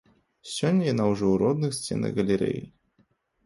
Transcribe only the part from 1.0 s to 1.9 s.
ўжо ў родных